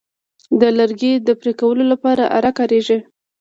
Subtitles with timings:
[0.59, 2.99] د لرګي د پرې کولو لپاره آره کاریږي.